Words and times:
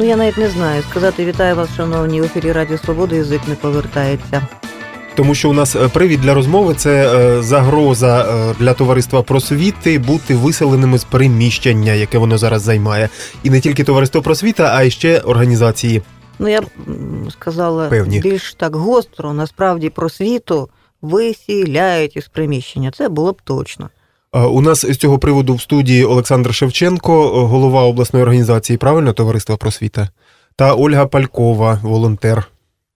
Ну 0.00 0.06
я 0.06 0.16
навіть 0.16 0.38
не 0.38 0.50
знаю. 0.50 0.82
Сказати 0.90 1.24
вітаю 1.24 1.56
вас, 1.56 1.68
шановні 1.76 2.20
в 2.20 2.24
ефірі 2.24 2.52
Радіо 2.52 2.78
Свободи, 2.78 3.16
язик 3.16 3.40
не 3.48 3.54
повертається. 3.54 4.46
Тому 5.14 5.34
що 5.34 5.50
у 5.50 5.52
нас 5.52 5.76
е, 5.76 5.88
привід 5.88 6.20
для 6.20 6.34
розмови 6.34 6.74
це 6.74 7.16
е, 7.16 7.42
загроза 7.42 8.24
е, 8.24 8.54
для 8.58 8.74
товариства 8.74 9.22
просвіти 9.22 9.98
бути 9.98 10.34
виселеними 10.34 10.98
з 10.98 11.04
приміщення, 11.04 11.92
яке 11.92 12.18
воно 12.18 12.38
зараз 12.38 12.62
займає, 12.62 13.08
і 13.42 13.50
не 13.50 13.60
тільки 13.60 13.84
товариство 13.84 14.22
просвіта, 14.22 14.72
а 14.74 14.82
й 14.82 14.90
ще 14.90 15.18
організації. 15.18 16.02
Ну 16.38 16.48
я 16.48 16.60
б 16.60 16.66
сказала 17.30 17.88
Певні. 17.88 18.20
більш 18.20 18.54
так 18.54 18.76
гостро. 18.76 19.32
Насправді 19.32 19.90
просвіту 19.90 20.68
висіляють 21.02 22.16
із 22.16 22.28
приміщення. 22.28 22.90
Це 22.90 23.08
було 23.08 23.32
б 23.32 23.42
точно. 23.44 23.90
У 24.32 24.60
нас 24.60 24.86
з 24.86 24.96
цього 24.96 25.18
приводу 25.18 25.54
в 25.54 25.60
студії 25.60 26.04
Олександр 26.04 26.54
Шевченко, 26.54 27.46
голова 27.46 27.82
обласної 27.82 28.22
організації 28.22 28.76
правильно 28.76 29.12
товариства 29.12 29.56
просвіта, 29.56 30.08
та 30.56 30.74
Ольга 30.74 31.06
Палькова, 31.06 31.80
волонтер. 31.82 32.48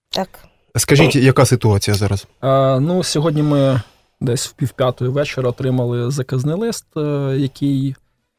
Так. 0.09 0.29
Скажіть, 0.75 1.15
яка 1.15 1.45
ситуація 1.45 1.95
зараз? 1.97 2.27
А, 2.41 2.79
ну, 2.79 3.03
сьогодні 3.03 3.43
ми 3.43 3.81
десь 4.21 4.47
в 4.47 4.53
півп'ятої 4.53 5.11
вечора 5.11 5.49
отримали 5.49 6.11
заказний 6.11 6.55
лист, 6.55 6.85
е, 6.97 7.35
який 7.37 7.95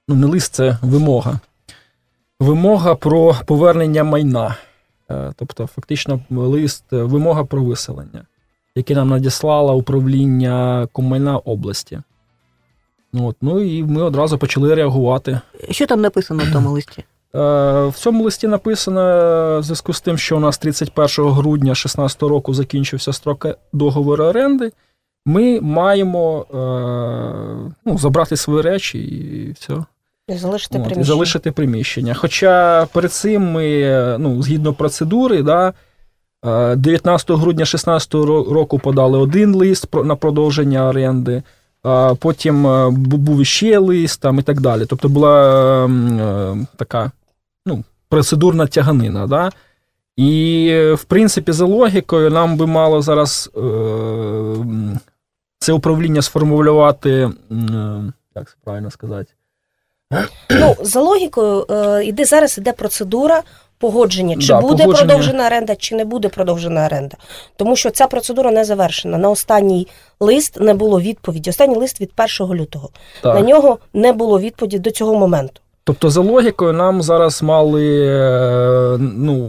ну, 0.09 0.15
не 0.15 0.26
лист, 0.26 0.54
це 0.54 0.78
вимога. 0.82 1.40
Вимога 2.40 2.95
про 2.95 3.37
повернення 3.46 4.04
майна. 4.04 4.56
Е, 5.10 5.32
тобто, 5.37 5.66
фактично, 5.66 6.20
лист, 6.30 6.84
е, 6.92 6.96
вимога 6.96 7.45
про 7.45 7.62
виселення, 7.62 8.26
який 8.74 8.96
нам 8.96 9.09
надіслало 9.09 9.76
управління 9.76 10.88
комайна 10.92 11.38
області. 11.38 12.01
От, 13.12 13.37
ну 13.41 13.60
і 13.60 13.83
ми 13.83 14.02
одразу 14.02 14.38
почали 14.38 14.74
реагувати. 14.74 15.41
Що 15.70 15.87
там 15.87 16.01
написано 16.01 16.42
в 16.45 16.52
тому 16.52 16.70
листі? 16.70 17.05
Е, 17.34 17.38
В 17.87 17.95
цьому 17.96 18.24
листі 18.24 18.48
написано 18.48 19.01
в 19.60 19.62
зв'язку 19.62 19.93
з 19.93 20.01
тим, 20.01 20.18
що 20.18 20.37
у 20.37 20.40
нас 20.40 20.59
31 20.59 21.30
грудня 21.30 21.65
2016 21.65 22.23
року 22.23 22.54
закінчився 22.54 23.12
строк 23.12 23.46
договору 23.73 24.24
оренди. 24.24 24.73
Ми 25.27 25.60
маємо 25.60 26.46
е, 26.51 26.57
ну, 27.84 27.99
забрати 27.99 28.37
свої 28.37 28.62
речі 28.62 28.99
і 28.99 29.52
все. 29.52 29.74
І 30.29 30.37
залишити 30.37 30.74
От, 30.79 30.80
і 30.80 30.84
приміщення. 30.84 31.04
залишити 31.04 31.52
приміщення. 31.52 32.15
Хоча 32.15 32.87
перед 32.93 33.12
цим 33.12 33.52
ми, 33.52 34.16
ну, 34.18 34.43
згідно 34.43 34.73
процедури, 34.73 35.43
да, 35.43 35.73
е, 36.46 36.77
19 36.77 37.30
грудня 37.30 37.65
2016 37.65 38.15
року 38.52 38.79
подали 38.79 39.18
один 39.18 39.54
лист 39.54 39.95
на 39.95 40.16
продовження 40.16 40.88
оренди, 40.88 41.43
потім 42.20 42.66
е, 42.66 42.90
був 42.90 43.40
іще 43.40 43.79
лист 43.79 44.20
там, 44.20 44.38
і 44.38 44.42
так 44.42 44.60
далі. 44.60 44.87
Тобто 44.87 45.09
була 45.09 45.84
ем, 45.84 46.20
е, 46.20 46.66
така 46.76 47.10
ну, 47.66 47.84
процедурна 48.09 48.66
тяганина. 48.66 49.26
Да? 49.26 49.51
І, 50.16 50.70
в 50.95 51.04
принципі, 51.04 51.52
за 51.52 51.65
логікою, 51.65 52.30
нам 52.30 52.56
би 52.56 52.66
мало 52.66 53.02
зараз 53.02 53.51
е, 53.56 53.60
це 55.59 55.73
управління 55.73 56.23
сформулювати, 56.23 57.30
як 58.34 58.50
це 58.50 58.54
правильно 58.65 58.90
сказати. 58.90 59.32
Ну, 60.50 60.76
за 60.80 61.00
логікою, 61.00 61.66
іде 62.04 62.24
зараз 62.24 62.59
іде 62.59 62.73
процедура 62.73 63.43
погодження, 63.79 64.37
чи 64.37 64.47
Да, 64.47 64.60
буде 64.60 64.82
погодження. 64.82 65.06
продовжена 65.09 65.47
оренда, 65.47 65.77
чи 65.77 65.94
не 65.94 66.05
буде 66.05 66.28
продовжена 66.28 66.87
оренда. 66.87 67.16
Тому 67.56 67.77
що 67.77 67.91
ця 67.91 68.06
процедура 68.06 68.50
не 68.50 68.65
завершена. 68.65 69.19
На 69.19 69.31
останній 69.31 69.88
лист 70.21 70.60
не 70.60 70.75
було 70.75 71.00
відповіді. 71.00 71.50
Останній 71.50 71.77
лист 71.77 72.00
від 72.00 72.10
1 72.41 72.55
лютого. 72.56 72.88
Так. 73.22 73.34
На 73.34 73.41
нього 73.41 73.78
не 73.94 74.12
було 74.12 74.41
відповіді 74.41 74.78
до 74.78 74.91
цього 74.91 75.15
моменту. 75.15 75.60
Тобто, 75.84 76.10
за 76.10 76.21
логікою, 76.21 76.72
нам 76.72 77.03
зараз 77.03 77.43
мали 77.43 78.06
е, 78.09 78.99
ну, 79.00 79.49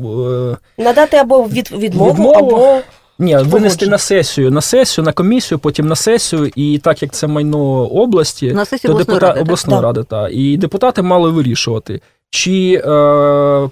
е, 0.52 0.58
Надати 0.84 1.18
або 1.18 1.44
від, 1.44 1.72
відмову, 1.72 2.12
Відмову. 2.12 2.36
або 2.56 2.80
ні, 3.20 3.38
винести 3.38 3.88
на 3.88 3.98
сесію, 3.98 4.52
на 4.52 4.62
сесію, 4.62 5.06
на 5.06 5.12
комісію, 5.12 5.60
потім 5.60 5.88
на 5.88 5.96
сесію, 5.96 6.52
і 6.56 6.78
так 6.84 7.02
як 7.02 7.12
це 7.14 7.28
майно 7.28 7.88
області, 7.88 8.54
На 8.54 8.66
то 8.66 8.76
обласної 8.76 8.98
депутат 9.06 9.22
ради. 9.30 9.42
обласної 9.42 9.82
ради, 9.82 10.04
та, 10.04 10.30
і 10.32 10.58
депутати 10.58 11.02
мали 11.02 11.30
вирішувати, 11.30 12.02
чи 12.30 12.74
е, 12.74 12.82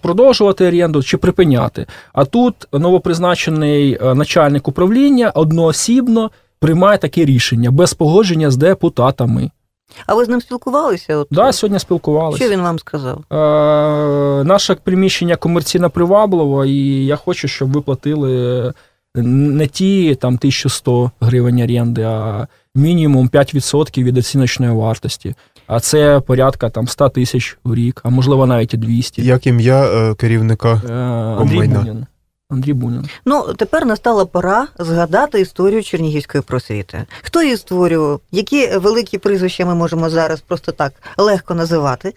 продовжувати 0.01 0.67
оренду, 0.67 1.03
чи 1.03 1.17
припиняти. 1.17 1.85
А 2.13 2.25
тут 2.25 2.55
новопризначений 2.73 3.97
е, 4.01 4.13
начальник 4.16 4.67
управління 4.67 5.31
одноосібно 5.35 6.31
приймає 6.59 6.97
таке 6.97 7.25
рішення 7.25 7.71
без 7.71 7.93
погодження 7.93 8.51
з 8.51 8.57
депутатами. 8.57 9.51
А 10.07 10.16
ви 10.16 10.25
з 10.25 10.29
ним 10.29 10.41
спілкувалися? 10.41 11.17
От, 11.17 11.27
Да, 11.31 11.51
сьогодні 11.51 11.79
спілкувалися. 11.79 12.43
Що 12.43 12.53
він 12.53 12.61
вам 12.61 12.79
сказав? 12.79 13.23
Е, 13.31 13.35
наше 14.43 14.75
приміщення 14.75 15.35
комерційно 15.35 15.89
привабливо, 15.89 16.66
і 16.66 17.05
я 17.05 17.16
хочу, 17.16 17.47
щоб 17.47 17.72
ви 17.72 17.81
платили 17.81 18.73
не 19.16 19.67
ті 19.67 20.16
там 20.16 20.33
1100 20.33 21.11
гривень 21.19 21.61
оренди, 21.61 22.01
а 22.01 22.47
мінімум 22.75 23.29
5% 23.29 24.03
від 24.03 24.17
оціночної 24.17 24.72
вартості. 24.72 25.35
А 25.68 25.80
це 25.80 26.20
порядка 26.20 26.70
там 26.70 26.88
100 26.88 27.09
тисяч 27.09 27.58
в 27.64 27.76
рік, 27.76 28.02
а 28.03 28.09
можливо 28.09 28.46
навіть 28.46 28.74
і 28.74 28.78
200. 28.78 29.22
Як 29.26 29.48
ім'я 29.48 29.84
е, 29.84 30.16
керівника? 30.16 30.81
Е, 30.90 30.94
Андрій 30.94 31.58
Комбайна. 31.58 31.80
Бунін. 31.80 32.06
Андрій 32.50 32.74
Бунін. 32.74 33.09
Ну, 33.26 33.53
тепер 33.53 33.86
настала 33.86 34.26
пора 34.26 34.68
згадати 34.80 35.42
історію 35.42 35.84
Чернігівської 35.84 36.42
просвіти. 36.42 37.06
Хто 37.22 37.44
її 37.44 37.58
створював? 37.58 38.20
Які 38.31 38.78
великі 38.78 39.18
прізвища 39.18 39.66
ми 39.66 39.76
можемо 39.76 40.09
зараз 40.09 40.42
просто 40.42 40.72
так 40.72 40.94
легко 41.18 41.56
називати? 41.56 42.14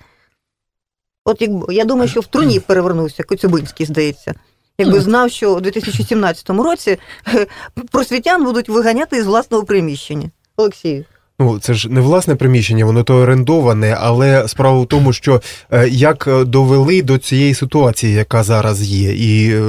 От 1.25 1.43
якби 1.43 1.75
я 1.75 1.85
думаю, 1.85 2.09
що 2.09 2.21
в 2.21 2.27
труні 2.27 2.61
перевернувся 2.67 3.23
Коцюбинський, 3.23 3.87
здається. 3.87 4.35
Якби 4.79 5.01
знав, 5.01 5.31
що 5.31 5.55
у 5.55 5.61
2017 5.61 6.51
році 6.51 6.99
е, 7.35 7.47
просвітян 7.91 8.45
будуть 8.45 8.69
виганяти 8.69 9.17
із 9.17 9.27
власного 9.27 9.65
приміщення. 9.65 10.31
Олексію. 10.57 11.05
Ну, 11.41 11.59
це 11.59 11.75
ж 11.75 11.89
не 11.89 12.01
власне 12.01 12.35
приміщення, 12.35 12.85
воно 12.85 13.03
то 13.03 13.15
орендоване, 13.15 13.97
але 14.01 14.49
справа 14.49 14.81
в 14.81 14.87
тому, 14.87 15.13
що 15.13 15.41
е, 15.71 15.89
як 15.89 16.27
е, 16.27 16.45
довели 16.45 17.03
до 17.03 17.19
цієї 17.19 17.55
ситуації, 17.55 18.15
яка 18.15 18.43
зараз 18.43 18.83
є, 18.83 19.15
і 19.15 19.55
е, 19.55 19.61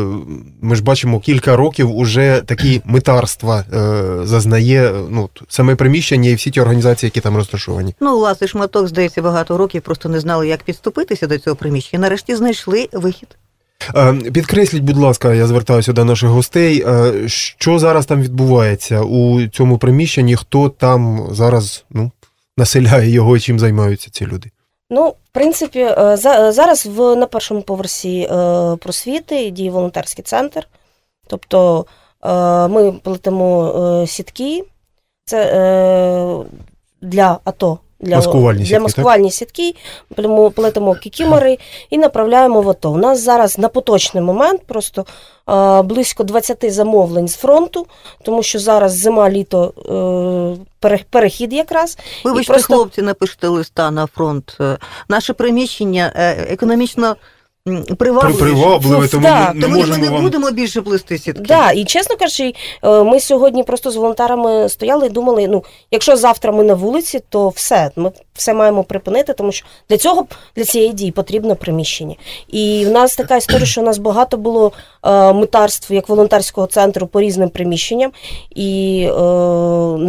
ми 0.61 0.75
ж 0.75 0.83
бачимо, 0.83 1.19
кілька 1.19 1.55
років 1.55 1.95
уже 1.95 2.41
такі 2.45 2.81
митарства 2.85 3.63
зазнає 4.23 4.91
ну, 5.09 5.29
саме 5.47 5.75
приміщення 5.75 6.29
і 6.29 6.35
всі 6.35 6.51
ті 6.51 6.61
організації, 6.61 7.07
які 7.07 7.19
там 7.19 7.35
розташовані. 7.35 7.95
Ну, 7.99 8.17
власний 8.17 8.47
шматок, 8.47 8.87
здається, 8.87 9.21
багато 9.21 9.57
років 9.57 9.81
просто 9.81 10.09
не 10.09 10.19
знали, 10.19 10.47
як 10.47 10.63
підступитися 10.63 11.27
до 11.27 11.37
цього 11.37 11.55
приміщення. 11.55 12.01
Нарешті 12.01 12.35
знайшли 12.35 12.89
вихід. 12.93 13.27
Е, 13.95 14.13
Підкресліть, 14.13 14.83
будь 14.83 14.97
ласка, 14.97 15.33
я 15.33 15.47
звертаюся 15.47 15.93
до 15.93 16.05
наших 16.05 16.29
гостей. 16.29 16.83
е, 16.87 17.13
Що 17.29 17.79
зараз 17.79 18.05
там 18.05 18.21
відбувається 18.21 19.01
у 19.01 19.47
цьому 19.47 19.77
приміщенні? 19.77 20.35
Хто 20.35 20.69
там 20.69 21.27
зараз 21.31 21.85
ну, 21.89 22.11
населяє 22.57 23.09
його 23.09 23.37
і 23.37 23.39
чим 23.39 23.59
займаються 23.59 24.09
ці 24.11 24.25
люди? 24.25 24.49
Ну, 24.89 25.09
в 25.09 25.15
принципі, 25.31 25.79
е, 25.79 26.17
за- 26.17 26.51
зараз 26.51 26.85
в, 26.85 27.15
на 27.15 27.25
першому 27.25 27.61
поверсі 27.61 28.27
просвіти 28.79 29.49
діє 29.49 29.71
волонтерський 29.71 30.23
центр. 30.23 30.67
Тобто 31.27 31.85
ми 32.69 32.91
плетемо 33.03 33.73
е, 34.03 34.07
сітки. 34.07 34.63
Це 35.25 35.45
для 37.01 37.39
АТО. 37.43 37.79
Для, 38.01 38.15
Маскувальні 38.15 38.59
для 38.59 38.65
сітки, 38.65 38.79
маскувальні 38.79 39.31
сітки, 39.31 39.75
плетемо, 40.15 40.51
плетемо 40.51 40.95
кікімори 40.95 41.57
і 41.89 41.97
направляємо 41.97 42.61
в 42.61 42.69
АТО. 42.69 42.91
У 42.91 42.97
нас 42.97 43.19
зараз 43.19 43.57
на 43.57 43.69
поточний 43.69 44.23
момент 44.23 44.61
просто 44.67 45.05
а, 45.45 45.81
близько 45.81 46.23
20 46.23 46.73
замовлень 46.73 47.27
з 47.27 47.35
фронту, 47.35 47.87
тому 48.23 48.43
що 48.43 48.59
зараз 48.59 48.97
зима, 48.97 49.29
літо, 49.29 49.73
е, 50.83 50.99
перехід 51.09 51.53
якраз. 51.53 51.97
Вибачте, 52.23 52.53
просто- 52.53 52.73
хлопці, 52.73 53.01
напишете 53.01 53.47
листа 53.47 53.91
на 53.91 54.07
фронт. 54.07 54.57
Е, 54.61 54.77
Наше 55.09 55.33
приміщення 55.33 56.13
е, 56.15 56.31
економічно 56.31 57.15
м, 57.69 57.83
привабливе. 57.95 58.37
Привабливе, 58.39 59.07
тому 59.07 59.23
Да, 59.23 59.47
ми 59.47 59.53
не 59.53 59.61
Тому 59.61 59.83
що 59.83 59.91
ми 59.91 59.97
не 59.97 60.09
вам. 60.09 60.21
будемо 60.21 60.51
більше 60.51 60.81
плести 60.81 61.17
сітки. 61.17 61.43
Да, 61.47 61.71
і 61.71 61.83
чесно 61.85 62.15
кажучи, 62.15 62.53
е, 62.83 63.03
ми 63.03 63.19
сьогодні 63.19 63.63
просто 63.63 63.91
з 63.91 63.95
волонтерами 63.95 64.69
стояли 64.69 65.05
і 65.05 65.09
думали: 65.09 65.47
ну, 65.47 65.63
якщо 65.91 66.17
завтра 66.17 66.51
ми 66.51 66.63
на 66.63 66.73
вулиці, 66.73 67.19
то 67.29 67.49
все, 67.49 67.91
ми 67.95 68.11
все 68.33 68.53
маємо 68.53 68.83
припинити, 68.83 69.33
тому 69.33 69.51
що 69.51 69.65
для 69.89 69.97
цього 69.97 70.25
для 70.55 70.63
цієї 70.63 70.93
дії 70.93 71.11
потрібно 71.11 71.55
приміщення. 71.55 72.15
І 72.47 72.85
в 72.87 72.91
нас 72.91 73.15
така 73.15 73.35
історія, 73.37 73.65
що 73.65 73.81
у 73.81 73.83
нас 73.83 73.97
багато 73.97 74.37
було 74.37 74.71
е, 75.05 75.33
митарств 75.33 75.93
як 75.93 76.09
волонтерського 76.09 76.67
центру 76.67 77.07
по 77.07 77.21
різним 77.21 77.49
приміщенням. 77.49 78.11
І 78.55 79.01
е, 79.09 79.19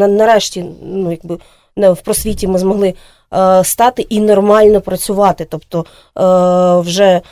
нарешті, 0.08 0.64
ну 0.82 1.10
якби 1.10 1.38
в 1.76 2.00
просвіті 2.04 2.46
ми 2.46 2.58
змогли. 2.58 2.94
Е, 3.34 3.64
Стати 3.64 4.02
і 4.02 4.20
нормально 4.20 4.80
працювати. 4.80 5.46
Тобто 5.50 5.78
е, 5.80 6.80
вже 6.80 7.04
е, 7.04 7.22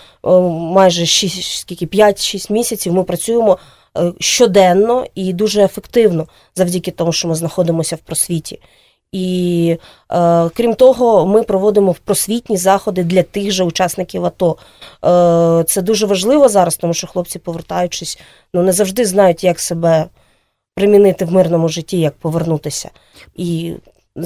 майже 0.50 1.06
6, 1.06 1.58
скільки 1.58 1.86
5-6 1.86 2.52
місяців 2.52 2.92
ми 2.94 3.02
працюємо 3.02 3.58
щоденно 4.20 5.04
і 5.14 5.32
дуже 5.32 5.62
ефективно 5.62 6.26
завдяки 6.54 6.90
тому, 6.90 7.12
що 7.12 7.28
ми 7.28 7.34
знаходимося 7.34 7.96
в 7.96 7.98
просвіті. 7.98 8.60
І 9.12 9.76
е, 10.12 10.48
крім 10.48 10.74
того, 10.74 11.26
ми 11.26 11.42
проводимо 11.42 11.94
просвітні 12.04 12.56
заходи 12.56 13.04
для 13.04 13.22
тих 13.22 13.50
же 13.52 13.64
учасників 13.64 14.24
АТО. 14.24 14.56
Е, 15.04 15.64
це 15.64 15.82
дуже 15.82 16.06
важливо 16.06 16.48
зараз, 16.48 16.76
тому 16.76 16.94
що 16.94 17.06
хлопці, 17.06 17.38
повертаючись, 17.38 18.18
ну 18.54 18.62
не 18.62 18.72
завжди 18.72 19.04
знають, 19.04 19.44
як 19.44 19.60
себе 19.60 20.06
примінити 20.74 21.24
в 21.24 21.32
мирному 21.32 21.68
житті, 21.68 22.00
як 22.00 22.14
повернутися. 22.14 22.90
І 23.36 23.72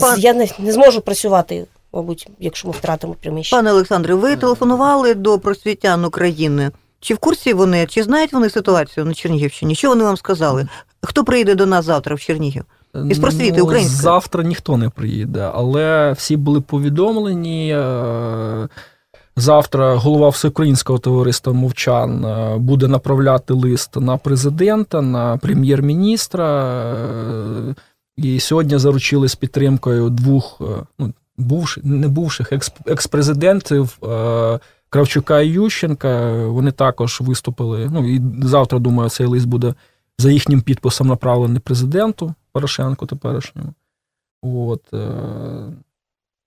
Пан- 0.00 0.18
я 0.18 0.32
не, 0.34 0.48
не 0.58 0.72
зможу 0.72 1.00
працювати, 1.00 1.66
мабуть, 1.92 2.28
якщо 2.38 2.68
ми 2.68 2.74
втратимо 2.74 3.14
приміщення. 3.22 3.58
Пане 3.62 3.72
Олександре, 3.72 4.14
ви 4.14 4.36
телефонували 4.36 5.14
до 5.14 5.38
просвітян 5.38 6.04
України. 6.04 6.70
Чи 7.00 7.14
в 7.14 7.18
курсі 7.18 7.52
вони, 7.52 7.86
чи 7.86 8.02
знають 8.02 8.32
вони 8.32 8.50
ситуацію 8.50 9.06
на 9.06 9.14
Чернігівщині? 9.14 9.74
Що 9.74 9.88
вони 9.88 10.04
вам 10.04 10.16
сказали? 10.16 10.68
Хто 11.02 11.24
прийде 11.24 11.54
до 11.54 11.66
нас 11.66 11.84
завтра 11.84 12.14
в 12.16 12.20
Чернігів? 12.20 12.64
Із 13.10 13.18
просвіти 13.18 13.54
Ну, 13.58 13.64
української? 13.64 14.00
Завтра 14.02 14.42
ніхто 14.44 14.76
не 14.76 14.88
приїде, 14.88 15.50
але 15.54 16.12
всі 16.12 16.36
були 16.36 16.60
повідомлені. 16.60 17.74
е, 17.74 18.68
Завтра 19.36 19.94
голова 19.94 20.28
всеукраїнського 20.28 20.98
товариства 20.98 21.52
мовчан 21.52 22.24
е, 22.24 22.56
буде 22.58 22.88
направляти 22.88 23.52
лист 23.54 23.96
на 23.96 24.16
президента, 24.16 25.00
на 25.00 25.36
прем'єр-міністра. 25.36 26.46
І 28.16 28.40
сьогодні 28.40 28.78
заручились 28.78 29.34
підтримкою 29.34 30.10
двох 30.10 30.60
е, 30.60 30.64
ну, 30.98 31.12
бувших, 31.36 31.84
не 31.84 32.08
бувших 32.08 32.52
екс, 32.52 32.72
екс-президентів 32.86 33.98
е, 34.02 34.60
Кравчука 34.90 35.40
і 35.40 35.48
Ющенка. 35.48 36.32
Вони 36.46 36.72
також 36.72 37.20
виступили. 37.20 37.90
Ну 37.92 38.14
і 38.14 38.22
завтра, 38.42 38.78
думаю, 38.78 39.10
цей 39.10 39.26
лист 39.26 39.46
буде 39.46 39.74
за 40.18 40.30
їхнім 40.30 40.60
підписом 40.60 41.08
направлений 41.08 41.60
президенту 41.60 42.34
Порошенку 42.52 43.06
теперішньому. 43.06 43.74
От, 44.42 44.94
е, 44.94 45.08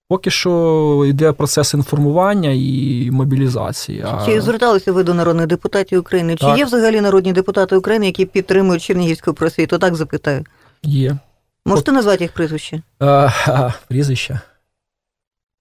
поки 0.09 0.29
що 0.29 1.03
йде 1.07 1.31
процес 1.31 1.73
інформування 1.73 2.49
і 2.49 3.09
мобілізації. 3.11 4.05
А... 4.07 4.25
Чи 4.25 4.41
зверталися 4.41 4.91
ви 4.91 5.03
до 5.03 5.13
народних 5.13 5.47
депутатів 5.47 5.99
України? 5.99 6.35
Чи 6.35 6.45
Так. 6.45 6.57
є 6.57 6.65
взагалі 6.65 7.01
народні 7.01 7.33
депутати 7.33 7.75
України, 7.75 8.05
які 8.05 8.25
підтримують 8.25 8.83
Чернігівську 8.83 9.33
просвіту? 9.33 9.77
Так 9.77 9.95
запитаю. 9.95 10.45
Є. 10.83 11.17
Можете 11.65 11.91
назвати 11.91 12.23
їх 12.23 12.31
прізвище? 12.31 12.81
Е, 13.01 13.05
а, 13.47 13.71
прізвище. 13.87 14.39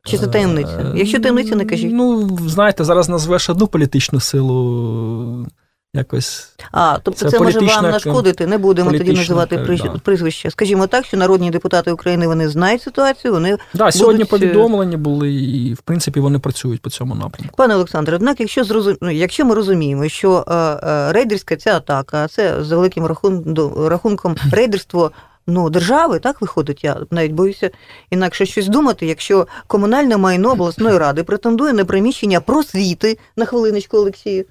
Чи 0.07 0.19
це 0.19 0.27
таємниця? 0.27 0.93
Якщо 0.95 1.21
таємниця, 1.21 1.57
не 1.57 1.65
кажіть. 1.65 1.93
Ну, 1.93 2.39
знаєте, 2.47 2.85
зараз 2.85 3.09
назвеш 3.09 3.51
одну 3.51 3.67
політичну 3.67 4.21
силу 4.21 5.47
якось. 5.95 6.49
А, 6.73 6.99
тобто 7.03 7.21
Це 7.21 7.31
це, 7.31 7.41
може 7.41 7.61
вам 7.61 7.85
нашкодити, 7.85 8.47
не 8.47 8.59
будемо 8.59 8.93
тоді 8.93 9.13
називати 9.13 9.57
да. 9.57 10.01
прізвища. 10.05 10.51
Скажімо 10.51 10.87
так, 10.87 11.07
що 11.07 11.17
народні 11.17 11.51
депутати 11.51 11.93
України 11.93 12.27
вони 12.27 12.49
знають 12.49 12.83
ситуацію, 12.83 13.33
вони 13.35 13.57
Да, 13.75 13.93
сьогодні 13.93 14.25
Будуть, 14.25 14.43
е, 14.43 14.47
повідомлені 14.47 14.97
були, 14.97 15.33
і 15.33 15.75
в 15.75 15.81
принципі 15.81 16.21
вони 16.21 16.39
працюють 16.39 16.81
по 16.83 16.91
цьому 16.91 17.15
напрямку. 17.15 17.55
Пане 17.57 17.75
Олександре, 17.75 18.17
однак, 18.17 18.41
якщо 18.41 18.65
зрозум... 18.65 18.97
ну, 19.01 19.11
якщо 19.11 19.45
ми 19.45 19.55
розуміємо, 19.55 20.09
що 20.09 20.45
е, 20.49 20.55
е, 20.55 21.13
рейдерська 21.13 21.57
ця 21.57 21.77
атака, 21.77 22.25
а 22.25 22.29
це 22.29 22.65
за 22.65 22.77
великим 22.77 23.07
рахун... 23.07 23.57
рахунком 23.89 24.37
рейдерство 24.53 25.11
ну, 25.47 25.71
держави, 25.71 26.19
так 26.19 26.41
виходить, 26.41 26.85
я 26.85 26.97
навіть 27.11 27.33
боюся 27.33 27.71
інакше 28.11 28.47
щось 28.47 28.69
думати, 28.69 29.07
якщо 29.07 29.47
комунальне 29.67 30.17
майно 30.17 30.53
обласної 30.53 30.99
ради 30.99 31.23
претендує 31.23 31.73
на 31.73 31.85
приміщення 31.85 32.41
просвіти 32.41 33.19
на 33.37 33.45
хвилиночку 33.45 33.97
Олексію. 33.97 34.45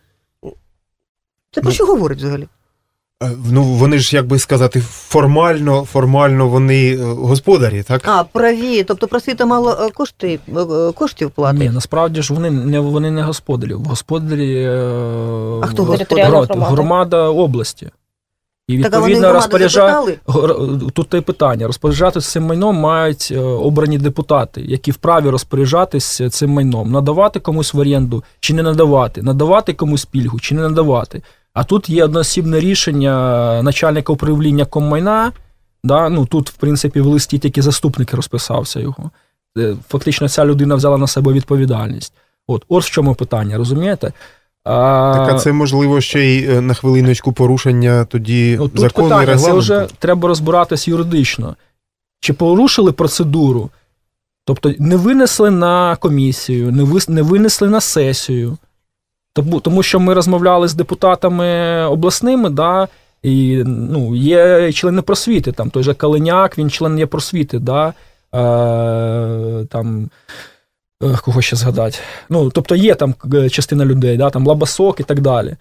Це 1.51 1.61
про 1.61 1.69
Ну, 1.69 1.75
що 1.75 1.85
говорить 1.85 2.17
взагалі? 2.17 2.47
Е, 3.23 3.31
Ну, 3.51 3.63
вони 3.63 3.99
ж, 3.99 4.15
як 4.15 4.27
би 4.27 4.39
сказати, 4.39 4.81
формально, 4.81 5.85
формально 5.85 6.47
вони 6.47 6.93
е, 6.93 6.97
господарі, 7.03 7.83
так? 7.83 8.01
А, 8.05 8.23
праві, 8.23 8.83
тобто 8.83 9.07
просвіта 9.07 9.45
мало 9.45 9.77
е, 9.81 9.89
кошти, 9.89 10.39
коштів 10.95 11.31
платить. 11.31 11.59
Ні, 11.59 11.69
насправді 11.69 12.21
ж 12.21 12.33
вони 12.33 12.51
не 12.51 12.79
вони 12.79 13.11
не 13.11 13.23
господарі. 13.23 13.73
Господарі 13.73 14.65
А 15.63 15.67
хто 15.67 15.83
громада 16.53 17.27
області. 17.27 17.89
І 18.67 18.77
відповідно? 18.77 19.27
Гор- 20.25 20.91
Тут 20.91 21.09
те 21.09 21.21
питання. 21.21 21.67
Розпоряджатися 21.67 22.29
цим 22.31 22.43
майном 22.43 22.75
мають 22.75 23.29
е, 23.31 23.39
обрані 23.39 23.97
депутати, 23.97 24.61
які 24.61 24.91
вправі 24.91 25.29
розпоряджатися 25.29 26.29
цим 26.29 26.49
майном, 26.49 26.91
надавати 26.91 27.39
комусь 27.39 27.73
в 27.73 27.79
оренду 27.79 28.23
чи 28.39 28.53
не 28.53 28.63
надавати, 28.63 29.21
надавати 29.21 29.73
комусь 29.73 30.05
пільгу 30.05 30.39
чи 30.39 30.55
не 30.55 30.61
надавати. 30.61 31.21
А 31.53 31.63
тут 31.63 31.89
є 31.89 32.03
одноосібне 32.05 32.59
рішення 32.59 33.13
начальника 33.63 34.13
управління 34.13 34.65
коммайна. 34.65 35.31
Да? 35.83 36.09
Ну, 36.09 36.25
тут, 36.25 36.49
в 36.49 36.53
принципі, 36.53 37.01
в 37.01 37.05
листі 37.05 37.37
тільки 37.39 37.61
заступник 37.61 38.13
розписався 38.13 38.79
його. 38.79 39.11
Е, 39.57 39.75
Фактично, 39.89 40.29
ця 40.29 40.45
людина 40.45 40.75
взяла 40.75 40.97
на 40.97 41.07
себе 41.07 41.33
відповідальність. 41.33 42.13
От, 42.47 42.65
от 42.69 42.83
в 42.83 42.89
чому 42.89 43.15
питання, 43.15 43.57
розумієте? 43.57 44.13
А, 44.63 45.13
Так, 45.17 45.35
а 45.35 45.39
це 45.39 45.51
можливо 45.51 46.01
ще 46.01 46.19
й 46.25 46.49
е, 46.49 46.61
на 46.61 46.73
хвилиночку 46.73 47.33
порушення 47.33 48.05
тоді 48.05 48.55
Ну, 48.59 48.67
тут 48.67 48.79
закону 48.79 49.07
і 49.07 49.09
питання, 49.09 49.37
це 49.37 49.53
вже 49.53 49.87
треба 49.99 50.27
розбиратись 50.27 50.87
юридично. 50.87 51.55
Чи 52.19 52.33
порушили 52.33 52.91
процедуру? 52.91 53.69
Тобто 54.45 54.73
не 54.79 54.95
винесли 54.95 55.51
на 55.51 55.95
комісію, 55.95 56.71
не, 56.71 56.83
вис- 56.83 57.09
не 57.09 57.21
винесли 57.21 57.69
на 57.69 57.81
сесію. 57.81 58.57
Тому, 59.33 59.59
тому 59.59 59.83
що 59.83 59.99
ми 59.99 60.13
розмовляли 60.13 60.67
з 60.67 60.73
депутатами 60.73 61.79
обласними, 61.85 62.49
да, 62.49 62.87
і 63.23 63.63
ну, 63.65 64.15
є 64.15 64.71
члени 64.71 65.01
просвіти, 65.01 65.51
там 65.51 65.69
той 65.69 65.83
же 65.83 65.93
Калиняк, 65.93 66.57
він 66.57 66.69
член 66.69 66.99
є 66.99 67.05
просвіти, 67.05 67.59
да, 67.59 67.93
е, 68.35 69.65
там, 69.65 70.09
кого 71.25 71.41
ще 71.41 71.55
згадати. 71.55 71.97
Ну, 72.29 72.49
тобто 72.49 72.75
є 72.75 72.95
там 72.95 73.15
е, 73.33 73.49
частина 73.49 73.85
людей, 73.85 74.17
да, 74.17 74.29
там 74.29 74.47
Лабасок 74.47 74.99
і 74.99 75.03
так 75.03 75.21
далі. 75.21 75.55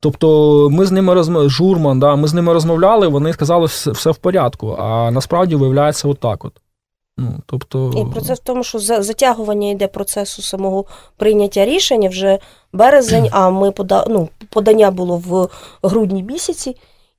Тобто 0.00 0.68
ми 0.70 0.86
з 0.86 0.92
ними 0.92 1.14
розмовляли, 1.14 1.50
журман, 1.50 2.00
да, 2.00 2.16
ми 2.16 2.28
з 2.28 2.34
ними 2.34 2.52
розмовляли, 2.52 3.08
вони 3.08 3.32
сказали, 3.32 3.66
все, 3.66 3.90
все 3.90 4.10
в 4.10 4.16
порядку. 4.16 4.76
А 4.78 5.10
насправді 5.10 5.54
виявляється 5.54 6.08
отак 6.08 6.44
от. 6.44 6.52
Ну, 7.16 7.34
тобто... 7.46 7.92
І 7.96 8.12
процес 8.12 8.38
в 8.38 8.42
тому, 8.42 8.64
що 8.64 8.78
затягування 8.78 9.70
йде 9.70 9.86
процесу 9.86 10.42
самого 10.42 10.84
прийняття 11.16 11.64
рішення 11.64 12.08
вже 12.08 12.38
березень, 12.72 13.28
а 13.30 13.50
ми 13.50 13.70
пода... 13.70 14.06
ну, 14.08 14.28
подання 14.50 14.90
було 14.90 15.22
в 15.26 15.48
грудні 15.82 16.22
місяці, 16.22 16.76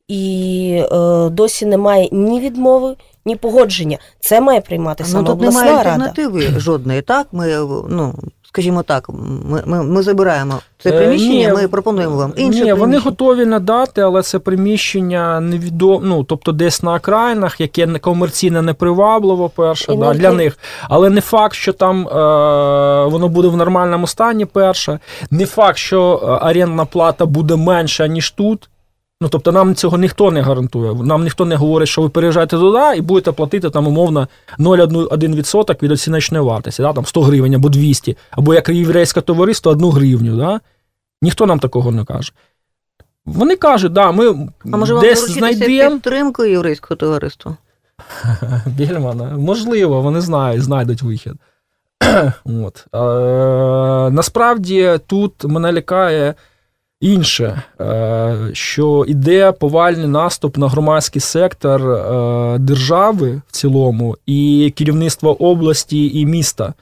і 0.08 0.84
е, 0.92 1.30
досі 1.30 1.66
немає 1.66 2.10
ні 2.12 2.40
відмови, 2.40 2.96
ні 3.26 3.36
погодження. 3.36 3.98
Це 4.20 4.42
має 4.42 4.62
приймати 4.62 5.04
Ну 5.14 5.20
тут 5.20 5.30
обласна 5.30 5.62
немає 5.62 5.78
рада. 5.78 5.90
альтернативи 5.90 6.42
жодної, 6.60 7.02
так? 7.02 7.28
Ми, 7.32 7.48
ну, 7.90 8.14
скажімо 8.48 8.84
так, 8.84 9.10
ми, 9.50 9.64
ми, 9.66 9.84
ми 9.84 10.02
забираємо 10.04 10.60
це 10.80 10.90
Е, 10.90 10.98
приміщення, 10.98 11.50
ні, 11.50 11.54
ми 11.54 11.68
пропонуємо 11.68 12.16
вам 12.16 12.34
інше 12.38 12.64
Ні, 12.64 12.74
вони 12.74 12.98
готові 12.98 13.46
надати, 13.46 14.02
але 14.02 14.22
це 14.22 14.40
приміщення 14.40 15.40
невідомо, 15.40 16.02
ну, 16.04 16.24
тобто 16.24 16.52
десь 16.52 16.84
на 16.84 16.94
окраїнах, 16.94 17.62
яке 17.62 17.86
не- 17.88 18.00
комерційно 18.00 18.62
непривабливо, 18.62 19.50
перше, 19.50 19.94
І 19.94 19.98
да, 19.98 20.14
не- 20.14 20.20
для 20.20 20.32
них. 20.32 20.58
Але 20.90 21.10
не 21.10 21.22
факт, 21.22 21.56
що 21.56 21.74
там 21.74 22.08
е, 22.08 22.12
воно 23.10 23.28
буде 23.30 23.48
в 23.48 23.58
нормальному 23.58 24.08
стані, 24.08 24.46
перше. 24.46 25.00
Не 25.32 25.46
факт, 25.46 25.78
що 25.78 26.22
е, 26.24 26.46
орендна 26.50 26.86
плата 26.86 27.26
буде 27.26 27.56
менша, 27.56 28.08
ніж 28.08 28.32
тут. 28.32 28.70
Ну, 29.24 29.30
тобто 29.30 29.52
нам 29.52 29.76
цього 29.76 29.98
ніхто 29.98 30.32
не 30.32 30.42
гарантує. 30.42 30.94
Нам 30.94 31.24
ніхто 31.24 31.46
не 31.46 31.56
говорить, 31.56 31.90
що 31.90 32.02
ви 32.02 32.10
переїжджаєте 32.10 32.58
туди 32.58 32.98
і 32.98 33.02
будете 33.02 33.32
платити 33.32 33.70
там 33.70 33.88
умовно 33.88 34.28
0,1% 34.60 35.84
від 35.84 35.92
оціночної 35.92 36.44
вартості, 36.44 36.82
да, 36.82 36.94
там 36.94 37.06
100 37.06 37.22
гривень 37.22 37.56
або 37.56 37.70
200, 37.70 38.18
або 38.32 38.54
як 38.54 38.70
єврейське 38.70 39.22
товариство 39.22 39.72
1 39.72 39.90
гривню. 39.90 40.38
Да? 40.38 40.60
Ніхто 41.22 41.46
нам 41.46 41.60
такого 41.60 41.92
не 41.92 42.06
каже. 42.06 42.32
Вони 43.26 43.56
кажуть, 43.56 43.94
да, 43.94 44.12
ми 44.12 44.50
А 44.74 44.78
може 44.78 45.00
десь 45.00 45.32
знайдемо. 45.32 45.96
підтримкою 45.96 46.52
єврейського 46.52 46.96
товариства? 46.96 47.58
Більмана, 48.66 49.38
можливо, 49.38 50.02
вони 50.02 50.22
знають, 50.22 50.64
знайдуть 50.64 51.02
вихід. 51.02 51.34
От. 52.46 52.86
Е, 52.96 54.10
насправді 54.12 55.00
тут 55.08 55.44
мене 55.44 55.74
лякає 55.74 56.34
інше, 57.04 57.62
е, 57.82 58.50
що 58.54 59.06
іде 59.08 59.52
повальний 59.52 60.08
наступ 60.08 60.58
на 60.58 60.68
громадський 60.68 61.22
сектор 61.22 61.92
е, 61.92 62.58
держави 62.60 63.42
в 63.48 63.52
цілому 63.52 64.18
і 64.26 64.74
керівництво 64.78 65.44
області 65.44 66.20
і 66.20 66.26
міста. 66.26 66.74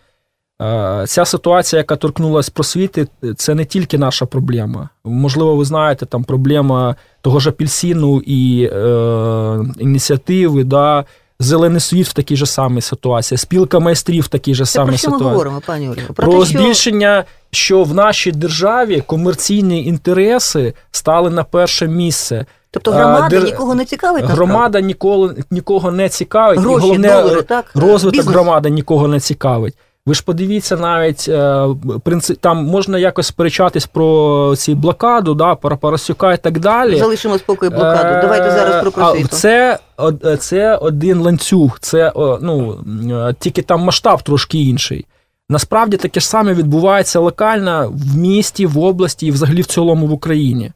Е, 0.62 1.04
Ця 1.08 1.26
ситуація, 1.26 1.78
яка 1.78 1.96
торкнулася 1.96 2.52
просвіти, 2.54 3.08
це 3.36 3.56
не 3.56 3.66
тільки 3.66 3.98
наша 3.98 4.26
проблема. 4.26 4.90
Можливо, 5.04 5.56
ви 5.56 5.66
знаєте, 5.66 6.06
там 6.06 6.24
проблема 6.24 6.96
того 7.22 7.40
ж 7.40 7.50
апельсину 7.50 8.22
і 8.26 8.70
е, 8.74 9.60
ініціативи, 9.80 10.64
да, 10.64 11.06
Зелений 11.42 11.80
світ 11.80 12.08
в 12.08 12.14
такій 12.14 12.36
же 12.36 12.46
самій 12.46 12.82
ситуації, 12.82 13.38
спілка 13.38 13.80
майстрів 13.80 14.24
в 14.24 14.28
такій 14.28 14.56
же 14.56 14.66
самій 14.66 14.98
ситуації. 14.98 15.10
про 15.10 15.18
що 15.18 15.26
ми 15.26 15.32
говоримо, 15.32 15.62
пані 15.66 15.90
Ольга? 15.90 16.02
Про, 16.16 16.40
те, 16.40 16.46
збільшення, 16.46 17.24
що 17.52 17.84
в 17.84 17.94
нашій 17.94 18.32
державі 18.32 19.04
комерційні 19.08 19.86
інтереси 19.86 20.74
стали 20.92 21.30
на 21.30 21.44
перше 21.44 21.88
місце. 21.88 22.46
Тобто 22.72 22.92
А, 22.92 22.94
громада 22.96 23.30
де- 23.30 23.46
нікого 23.46 23.76
не 23.76 23.86
цікавить 23.86 24.22
насправді? 24.24 24.52
Громада 24.52 24.82
ніколи 24.82 25.36
нікого 25.52 25.92
не 25.92 26.10
цікавить, 26.10 26.60
і 26.60 26.64
головне 26.64 27.22
долари, 27.22 27.42
так? 27.42 27.66
розвиток 27.76 28.12
Бізнес. 28.20 28.36
громади 28.36 28.70
нікого 28.70 29.08
не 29.08 29.20
цікавить. 29.20 29.74
Ви 30.06 30.14
ж 30.14 30.24
подивіться 30.24 30.78
навіть 30.78 31.26
е, 31.30 31.68
принцип, 32.04 32.38
там 32.40 32.66
можна 32.66 33.00
якось 33.00 33.28
сперечатись 33.28 33.86
про 33.86 34.56
ці 34.58 34.76
блокаду, 34.76 35.34
да, 35.34 35.56
про 35.56 35.78
Парасюка 35.78 36.34
і 36.34 36.38
так 36.38 36.60
далі. 36.60 37.00
Залишимо 37.00 37.38
спокій 37.38 37.70
блокаду. 37.70 38.10
Е, 38.10 38.22
Давайте 38.22 38.52
зараз 38.52 38.82
про 38.82 38.92
просвіту. 38.92 39.28
Це, 39.28 39.80
е, 40.26 40.38
це 40.38 40.76
один 40.76 41.20
ланцюг, 41.20 41.78
це 41.80 42.12
ну, 42.42 42.80
е, 43.12 43.36
тільки 43.40 43.62
там 43.62 43.82
масштаб 43.82 44.24
трошки 44.24 44.64
інший. 44.64 45.06
Насправді 45.50 45.98
таке 45.98 46.20
ж 46.20 46.28
саме 46.28 46.54
відбувається 46.54 47.20
локально 47.20 47.94
в 47.94 48.18
місті, 48.18 48.66
в 48.66 48.80
області 48.80 49.28
і 49.28 49.32
взагалі 49.32 49.62
в 49.62 49.66
цілому 49.66 50.08
в 50.08 50.12
Україні. 50.12 50.72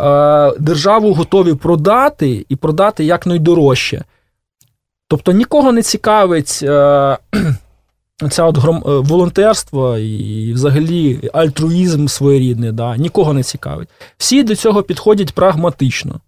Е, 0.00 0.52
Державу 0.58 1.14
готові 1.14 1.54
продати 1.54 2.46
і 2.48 2.56
продати 2.56 3.04
якнайдорожче. 3.04 4.04
Тобто 5.08 5.32
нікого 5.32 5.72
не 5.72 5.82
цікавить 5.82 6.60
е, 6.62 7.18
це 8.30 8.42
от 8.42 8.58
гром, 8.58 8.76
е, 8.76 8.90
волонтерство 8.90 9.98
і 9.98 10.52
взагалі 10.52 11.30
альтруїзм 11.32 12.06
своєрідний, 12.06 12.72
да, 12.72 12.96
нікого 12.96 13.32
не 13.32 13.42
цікавить. 13.42 13.88
Всі 14.18 14.42
до 14.42 14.56
цього 14.56 14.82
підходять 14.82 15.32
прагматично. 15.32 16.20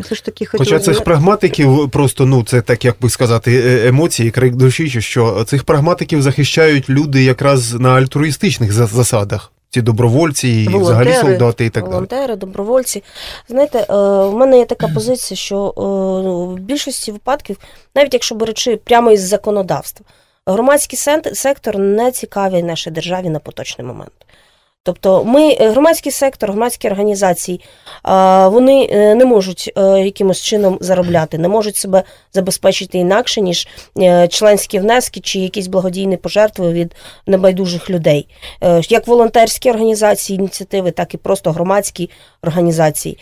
Все 0.00 0.14
ж 0.14 0.24
таки 0.24 0.44
Хоча 0.44 0.78
цих 0.78 1.04
прагматиків 1.04 1.90
просто 1.90 2.26
ну 2.26 2.44
це 2.44 2.60
так, 2.60 2.84
як 2.84 2.96
би 3.00 3.10
сказати, 3.10 3.62
е- 3.64 3.88
емоції, 3.88 4.30
крик 4.30 4.54
душі, 4.54 4.90
чи 4.90 5.00
що 5.00 5.44
цих 5.44 5.64
прагматиків 5.64 6.22
захищають 6.22 6.90
люди 6.90 7.22
якраз 7.22 7.74
на 7.74 7.94
альтруїстичних 7.94 8.72
засадах. 8.72 9.52
Ці 9.70 9.82
добровольці 9.82 10.48
і 10.48 10.76
взагалі 10.76 11.14
солдати 11.14 11.64
і 11.64 11.70
так 11.70 11.84
далі. 11.84 11.92
волонтери, 11.92 12.36
добровольці. 12.36 13.02
Знаєте, 13.48 13.78
е, 13.78 13.94
в 14.26 14.34
мене 14.34 14.58
є 14.58 14.64
така 14.64 14.88
позиція, 14.88 15.38
що 15.38 15.74
е, 15.76 16.60
в 16.60 16.64
більшості 16.64 17.12
випадків, 17.12 17.56
навіть 17.94 18.14
якщо 18.14 18.34
беручи 18.34 18.76
прямо 18.76 19.12
із 19.12 19.28
законодавства, 19.28 20.06
громадський 20.46 20.98
сектор 21.34 21.78
не 21.78 22.10
цікавий 22.10 22.62
нашій 22.62 22.90
державі 22.90 23.28
на 23.28 23.38
поточний 23.38 23.86
момент. 23.86 24.12
Тобто, 24.84 25.24
ми, 25.24 25.56
е, 25.60 25.68
громадський 25.70 26.12
сектор, 26.12 26.50
громадські 26.50 26.88
організації, 26.88 27.60
вони 28.44 28.88
е, 28.90 29.14
не 29.14 29.24
можуть 29.24 29.72
е, 29.76 29.82
якимось 30.00 30.42
чином 30.42 30.78
заробляти, 30.80 31.38
не 31.38 31.48
можуть 31.48 31.76
себе 31.76 32.02
забезпечити 32.32 32.98
інакше, 32.98 33.40
ніж 33.40 33.68
членські 34.28 34.78
внески 34.78 35.20
чи 35.20 35.38
якісь 35.38 35.66
благодійні 35.66 36.16
пожертви 36.16 36.72
від 36.72 36.94
небайдужих 37.26 37.90
людей. 37.90 38.28
Як 38.88 39.06
волонтерські 39.06 39.70
організації, 39.70 40.38
ініціативи, 40.38 40.90
так 40.90 41.14
і 41.14 41.16
просто 41.16 41.52
громадські 41.52 42.10
організації. 42.42 43.18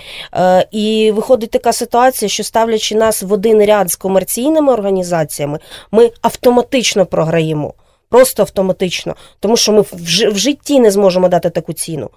І 0.71 1.13
виходить 1.15 1.51
така 1.51 1.73
ситуація, 1.73 2.29
що 2.29 2.45
ставлячи 2.45 2.95
нас 2.95 3.23
в 3.23 3.33
один 3.33 3.65
ряд 3.65 3.91
з 3.91 3.97
комерційними 3.97 4.73
організаціями, 4.73 5.59
ми 5.91 6.11
автоматично 6.23 7.07
програємо. 7.07 7.75
Просто 8.11 8.43
автоматично, 8.43 9.15
тому 9.41 9.57
що 9.57 9.73
ми 9.73 9.81
в 10.31 10.37
житті 10.39 10.81
не 10.81 10.91
зможемо 10.91 11.29
дати 11.29 11.51
таку 11.51 11.73
ціну. 11.73 12.11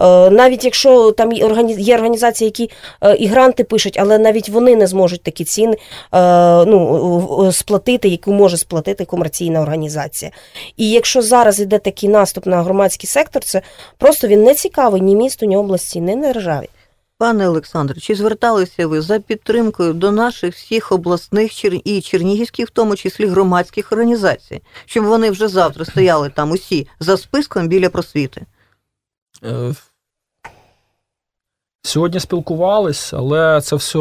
Е, 0.00 0.30
Навіть 0.30 0.64
якщо 0.64 1.12
там 1.12 1.32
є 1.32 1.46
органі- 1.46 1.78
є 1.78 1.94
організації, 1.94 2.46
які 2.46 2.70
е, 3.02 3.16
і 3.16 3.26
гранти 3.26 3.64
пишуть, 3.64 3.96
але 4.00 4.18
навіть 4.18 4.48
вони 4.48 4.76
не 4.76 4.86
зможуть 4.86 5.22
такі 5.22 5.44
ціни 5.44 5.72
е, 5.72 5.78
ну, 6.64 7.50
сплатити, 7.52 8.08
яку 8.08 8.32
може 8.32 8.56
сплатити 8.56 9.04
комерційна 9.04 9.60
організація. 9.60 10.30
І 10.76 10.90
якщо 10.90 11.22
зараз 11.22 11.60
йде 11.60 11.78
такий 11.78 12.08
наступ 12.08 12.46
на 12.46 12.62
громадський 12.62 13.08
сектор, 13.08 13.44
це 13.44 13.62
просто 13.98 14.28
він 14.28 14.42
не 14.42 14.54
цікавий 14.54 15.00
ні 15.00 15.16
місту, 15.16 15.46
ні 15.46 15.56
області, 15.56 16.00
ні 16.00 16.16
державі. 16.16 16.68
Пане 17.20 17.48
Олександре, 17.48 18.00
чи 18.00 18.14
зверталися 18.14 18.86
ви 18.86 19.00
за 19.00 19.18
підтримкою 19.18 19.92
до 19.92 20.12
наших 20.12 20.54
всіх 20.54 20.92
обласних 20.92 21.64
і 21.84 22.00
чернігівських, 22.00 22.68
в 22.68 22.70
тому 22.70 22.96
числі 22.96 23.26
громадських 23.26 23.92
організацій, 23.92 24.62
щоб 24.86 25.04
вони 25.04 25.30
вже 25.30 25.48
завтра 25.48 25.84
стояли 25.84 26.30
там 26.30 26.50
усі 26.50 26.88
за 27.00 27.16
списком 27.16 27.68
біля 27.68 27.90
просвіти? 27.90 28.46
Е, 29.44 29.74
Сьогодні 31.82 32.20
спілкувались, 32.20 33.12
але 33.12 33.60
це 33.60 33.76
все 33.76 33.98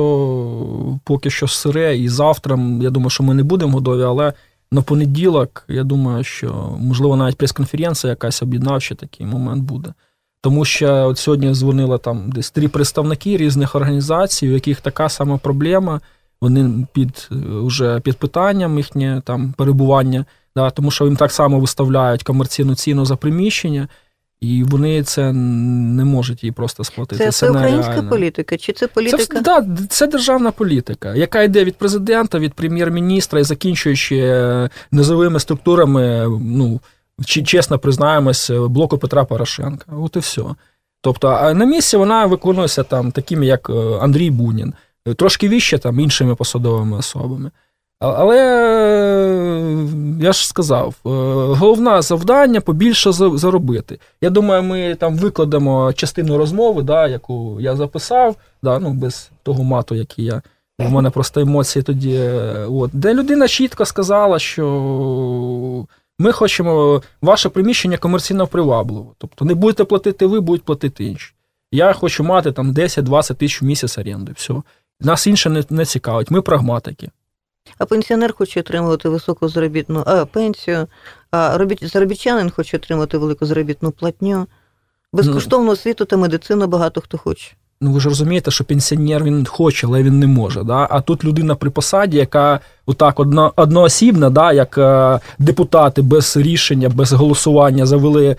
поки 1.03 1.29
що 1.29 1.47
сире. 1.47 1.97
І 1.97 2.09
завтра, 2.09 2.59
я 2.81 2.89
думаю, 2.89 3.09
що 3.09 3.23
ми 3.23 3.33
не 3.33 3.43
будемо 3.43 3.73
готові, 3.73 4.03
але 4.03 4.33
на 4.71 4.81
понеділок, 4.81 5.63
я 5.67 5.83
думаю, 5.83 6.23
що 6.23 6.77
можливо 6.79 7.15
навіть 7.15 7.37
прес-конференція 7.37 8.09
якась 8.09 8.41
об'єднавча 8.41 8.95
такий 8.95 9.25
момент 9.25 9.63
буде. 9.63 9.93
Тому 10.41 10.65
що 10.65 11.07
от 11.07 11.17
сьогодні 11.17 11.53
дзвонили 11.53 11.97
там 11.97 12.31
десь 12.31 12.51
три 12.51 12.67
представники 12.67 13.37
різних 13.37 13.75
організацій, 13.75 14.49
у 14.49 14.51
яких 14.51 14.81
така 14.81 15.09
сама 15.09 15.37
проблема. 15.37 16.01
Вони 16.41 16.87
під 16.93 17.29
е, 17.31 17.35
уже 17.35 17.99
під 17.99 18.17
питанням 18.17 18.77
їхнє 18.77 19.21
там 19.25 19.53
перебування, 19.57 20.25
да, 20.55 20.69
тому 20.69 20.91
що 20.91 21.05
їм 21.05 21.15
так 21.15 21.31
само 21.31 21.59
виставляють 21.59 22.23
комерційну 22.23 22.75
ціну 22.75 23.05
за 23.05 23.15
приміщення. 23.15 23.87
І 24.41 24.63
вони 24.63 25.03
це 25.03 25.33
не 25.33 26.05
можуть 26.05 26.43
їй 26.43 26.51
просто 26.51 26.83
сплатити. 26.83 27.23
Це, 27.23 27.31
це 27.31 27.49
українська 27.49 27.89
нереально. 27.89 28.09
політика, 28.09 28.57
чи 28.57 28.73
це 28.73 28.79
Це, 28.79 28.87
політика? 28.87 29.23
вс- 29.39 29.41
да, 29.41 29.67
це 29.89 30.07
державна 30.07 30.51
політика, 30.51 31.15
яка 31.15 31.43
йде 31.43 31.63
від 31.63 31.75
президента, 31.75 32.39
від 32.39 32.53
прем'єр-міністра 32.53 33.39
і 33.39 33.43
закінчуючи 33.43 34.17
е, 34.17 34.69
низовими 34.91 35.39
структурами, 35.39 36.27
ну, 36.41 36.79
чесно 37.25 37.79
признаємось, 37.79 38.49
е, 38.49 38.59
блоку 38.59 38.97
Петра 38.97 39.25
Порошенка. 39.25 39.85
От 40.03 40.15
і 40.15 40.19
все. 40.19 40.41
Тобто, 41.01 41.27
а 41.27 41.53
на 41.53 41.65
місці 41.65 41.97
вона 41.97 42.25
виконується 42.25 42.83
там 42.83 43.11
такими, 43.11 43.45
як 43.45 43.69
е, 43.69 43.73
Андрій 44.01 44.31
Бунін, 44.31 44.73
трошки 45.15 45.49
вище 45.49 45.77
там 45.77 45.99
іншими 45.99 46.35
посадовими 46.35 46.97
особами. 46.97 47.51
Але 47.99 48.37
е, 48.37 49.87
я 50.21 50.33
ж 50.33 50.47
сказав, 50.47 50.95
головне 51.03 52.01
завдання 52.01 52.61
побільше 52.61 53.11
заробити. 53.11 53.99
Я 54.21 54.29
думаю, 54.29 54.63
ми 54.63 54.95
там 54.95 55.17
викладемо 55.17 55.93
частину 55.93 56.37
розмови, 56.37 56.83
да, 56.83 57.07
яку 57.07 57.57
я 57.61 57.75
записав, 57.75 58.35
да, 58.63 58.79
ну, 58.79 58.93
без 58.93 59.31
того 59.43 59.63
мату, 59.63 59.95
який 59.95 60.25
я. 60.25 60.41
У 60.79 60.89
мене 60.89 61.09
просто 61.09 61.41
емоції 61.41 61.83
тоді. 61.83 62.19
От, 62.69 62.91
де 62.93 63.13
людина 63.13 63.47
чітко 63.47 63.85
сказала, 63.85 64.39
що 64.39 65.85
ми 66.19 66.31
хочемо 66.31 67.01
ваше 67.21 67.49
приміщення 67.49 67.97
комерційно 67.97 68.47
привабливо. 68.47 69.15
Тобто 69.17 69.45
не 69.45 69.53
будете 69.53 69.83
платити 69.83 70.25
ви, 70.25 70.39
будуть 70.39 70.63
платити 70.63 71.03
інші. 71.03 71.33
Я 71.71 71.93
хочу 71.93 72.23
мати 72.23 72.51
там 72.51 72.73
10-20 72.73 73.35
тисяч 73.35 73.61
в 73.61 73.65
місяць 73.65 73.97
оренди. 73.97 74.31
Все. 74.35 74.61
Нас 74.99 75.27
інше 75.27 75.49
не, 75.49 75.63
не 75.69 75.85
цікавить. 75.85 76.31
Ми 76.31 76.41
прагматики. 76.41 77.09
А 77.77 77.85
пенсіонер 77.85 78.33
хоче 78.33 78.59
отримувати 78.59 79.09
високу 79.09 79.47
заробітну 79.47 80.03
а, 80.05 80.25
пенсію, 80.25 80.87
а 81.31 81.57
робіт, 81.57 81.83
заробітчанин 81.83 82.49
хоче 82.51 82.77
отримати 82.77 83.17
велику 83.17 83.45
заробітну 83.45 83.91
платню. 83.91 84.47
Безкоштовну 85.13 85.71
освіту 85.71 86.05
та 86.05 86.17
медицину 86.17 86.67
багато 86.67 87.01
хто 87.01 87.17
хоче. 87.17 87.51
Ну 87.81 87.91
ви 87.91 87.99
ж 87.99 88.09
розумієте, 88.09 88.51
що 88.51 88.63
пенсіонер 88.63 89.23
він 89.23 89.45
хоче, 89.45 89.87
але 89.87 90.03
він 90.03 90.19
не 90.19 90.27
може. 90.27 90.63
Да? 90.63 90.87
А 90.89 91.01
тут 91.01 91.23
людина 91.23 91.55
при 91.55 91.69
посаді, 91.69 92.17
яка 92.17 92.59
отак 92.85 93.19
одно, 93.19 93.53
одноосібна, 93.55 94.29
да, 94.29 94.53
як 94.53 94.77
е, 94.77 95.19
депутати 95.39 96.01
без 96.01 96.37
рішення, 96.37 96.89
без 96.89 97.13
голосування 97.13 97.85
завели, 97.85 98.27
е, 98.27 98.35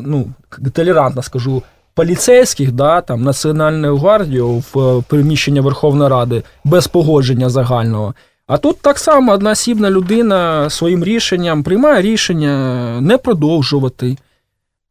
ну, 0.00 0.26
толерантно 0.72 1.22
скажу, 1.22 1.62
поліцейських, 1.94 2.72
да, 2.72 3.00
там, 3.00 3.22
Національну 3.22 3.96
гвардію 3.96 4.48
в 4.48 4.78
е, 4.78 5.02
приміщення 5.08 5.60
Верховної 5.60 6.10
Ради 6.10 6.42
без 6.64 6.86
погодження 6.86 7.48
загального. 7.48 8.14
А 8.46 8.58
тут 8.58 8.80
так 8.80 8.98
само 8.98 9.32
одноосібна 9.32 9.90
людина 9.90 10.70
своїм 10.70 11.04
рішенням 11.04 11.62
приймає 11.62 12.02
рішення 12.02 13.00
не 13.00 13.18
продовжувати. 13.18 14.16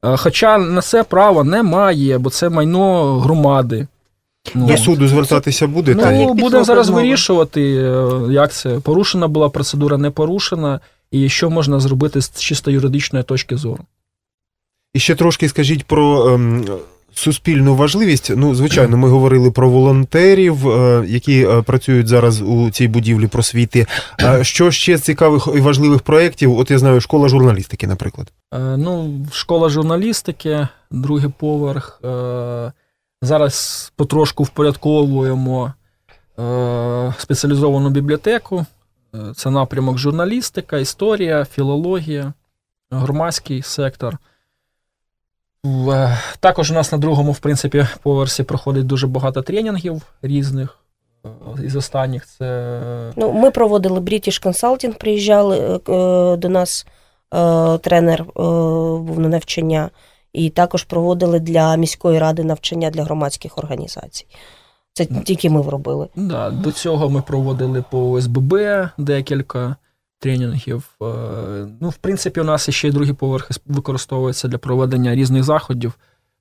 Е, 0.05 0.17
Хоча 0.17 0.58
на 0.58 0.81
це 0.81 1.03
право 1.03 1.43
немає, 1.43 2.17
бо 2.17 2.29
це 2.29 2.50
майно 2.50 3.20
громади. 3.20 3.88
Ну, 4.55 4.67
До 4.67 4.77
суду 4.77 5.08
звертатися 5.08 5.67
буде? 5.67 5.96
Ну, 5.96 6.12
ну, 6.12 6.34
будемо 6.34 6.63
зараз 6.63 6.88
розмови? 6.88 7.01
вирішувати, 7.01 7.62
е, 7.75 8.10
як 8.29 8.53
це 8.53 8.79
порушена 8.79 9.27
була 9.27 9.50
процедура, 9.50 9.98
не 9.98 10.10
порушена, 10.10 10.79
і 11.12 11.29
що 11.29 11.50
можна 11.50 11.79
зробити 11.79 12.22
з 12.22 12.39
чисто 12.39 12.72
юридичної 12.72 13.24
точки 13.24 13.58
зору. 13.58 13.84
І 14.93 15.00
ще 15.00 15.15
трошки 15.15 15.50
скажіть 15.50 15.84
про 15.86 16.34
ем, 16.34 16.65
суспільну 17.13 17.75
важливість. 17.75 18.32
Ну, 18.36 18.56
звичайно, 18.56 18.98
ми 18.98 19.10
говорили 19.10 19.51
про 19.51 19.70
волонтерів, 19.70 20.70
е, 20.70 21.03
які 21.08 21.44
е, 21.46 21.62
працюють 21.62 22.08
зараз 22.08 22.41
у 22.41 22.70
цій 22.72 22.88
будівлі 22.88 23.27
просвіти. 23.27 23.88
А 24.18 24.44
що 24.44 24.72
ще 24.72 24.98
з 24.98 25.01
цікавих 25.01 25.48
і 25.56 25.60
важливих 25.60 26.01
проєктів? 26.01 26.58
От 26.58 26.72
я 26.72 26.77
знаю, 26.80 27.01
школа 27.01 27.27
журналістики, 27.30 27.88
наприклад. 27.88 28.32
Е, 28.53 28.60
Ну, 28.77 29.25
школа 29.32 29.70
журналістики, 29.70 30.68
другий 30.91 31.30
поверх. 31.39 32.01
Е, 32.06 32.72
Зараз 33.24 33.94
потрошку 33.96 34.44
впорядковуємо 34.44 35.74
е, 36.39 37.13
спеціалізовану 37.18 37.89
бібліотеку. 37.89 38.65
Е, 39.15 39.34
Це 39.36 39.50
напрямок 39.50 39.98
журналістика, 39.98 40.77
історія, 40.77 41.46
філологія, 41.46 42.34
громадський 42.91 43.62
сектор. 43.62 44.18
В- 45.72 46.18
Також 46.39 46.72
у 46.72 46.74
нас 46.74 46.91
на 46.91 46.98
другому, 46.98 47.32
в 47.32 47.39
принципі, 47.39 47.88
поверсі 48.03 48.44
проходить 48.44 48.86
дуже 48.88 49.08
багато 49.08 49.41
тренінгів 49.41 50.01
різних. 50.22 50.77
Е, 51.25 51.30
Із 51.65 51.75
останніх 51.75 52.25
це 52.25 52.80
Ну, 53.15 53.32
ми 53.34 53.51
проводили 53.51 54.00
British 54.00 54.46
Consulting, 54.48 54.98
приїжджали 54.98 55.58
е, 55.60 55.91
е, 55.94 56.38
до 56.38 56.50
нас 56.50 56.86
е, 57.34 57.77
тренер 57.77 58.22
е, 58.22 58.25
був 59.01 59.20
на 59.20 59.27
навчання, 59.27 59.89
і 60.34 60.50
також 60.50 60.84
проводили 60.84 61.39
для 61.39 61.75
міської 61.75 62.20
ради 62.20 62.44
навчання 62.44 62.89
для 62.89 63.03
громадських 63.03 63.58
організацій. 63.58 64.25
Це 64.94 65.06
тільки 65.06 65.50
ми 65.50 65.62
робили. 65.70 66.08
да, 66.15 66.50
до 66.50 66.72
цього 66.72 67.10
ми 67.10 67.22
проводили 67.22 67.84
по 67.91 68.12
ОСББ 68.12 68.53
декілька 68.98 69.75
тренінгів. 70.21 70.89
Е, 71.01 71.05
Ну, 71.81 71.89
в 71.89 71.95
принципі, 71.95 72.41
у 72.41 72.43
нас 72.43 72.69
ще 72.69 72.87
й 72.87 72.91
другі 72.91 73.13
поверхи 73.13 73.53
використовуються 73.65 74.47
для 74.47 74.57
проведення 74.57 75.15
різних 75.15 75.43
заходів. 75.43 75.93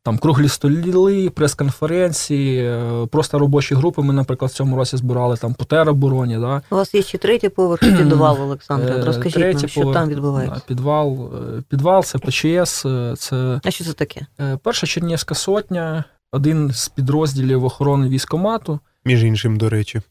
Там 0.02 0.18
круглі 0.18 0.48
столи, 0.48 1.30
прес-конференції, 1.30 2.64
е, 2.64 3.06
просто 3.10 3.38
робочі 3.38 3.74
групи. 3.74 4.02
Ми, 4.02 4.12
наприклад, 4.14 4.50
в 4.50 4.54
цьому 4.54 4.76
році 4.76 4.96
збирали 4.96 5.36
там 5.36 5.54
по 5.54 5.64
теробороні. 5.64 6.38
Да? 6.38 6.62
У 6.70 6.74
вас 6.74 6.94
є 6.94 7.02
ще 7.02 7.18
третій 7.18 7.48
поверх 7.48 7.82
і 7.82 7.92
підвал, 7.92 8.42
Олександр. 8.42 8.92
Е, 8.92 9.04
Розкажіть 9.04 9.34
третій 9.34 9.60
нам, 9.60 9.68
що 9.68 9.80
поверх, 9.80 9.98
там 10.00 10.08
відбувається. 10.08 10.54
Да, 10.54 10.62
підвал, 10.66 11.30
підвал 11.68 12.02
це 12.04 12.18
ПЧС, 12.18 12.86
це 13.18 13.60
А 13.64 13.70
що 13.70 13.84
це 13.84 13.92
таке? 13.92 14.26
перша 14.62 14.86
Чернігівська 14.86 15.34
сотня, 15.34 16.04
один 16.32 16.70
з 16.72 16.88
підрозділів 16.88 17.64
охорони 17.64 18.08
військомату 18.08 18.80
Між 19.04 19.24
іншим, 19.24 19.58
до 19.58 19.68
речі, 19.68 20.02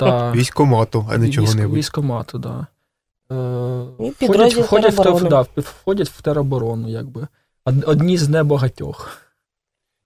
та 0.00 0.32
військомату, 0.32 1.06
а 1.10 1.16
не 1.18 1.26
військ- 1.26 1.32
чого-небудь. 1.32 1.76
Військомату, 1.76 2.38
да. 2.38 2.66
Е, 3.32 3.34
І 4.00 4.10
входять, 4.10 4.54
входять, 4.54 4.94
в, 4.98 5.28
да, 5.28 5.46
входять 5.56 6.08
в 6.08 6.22
тероборону, 6.22 6.88
якби. 6.88 7.26
Одні 7.64 8.18
з 8.18 8.28
небагатьох. 8.28 9.28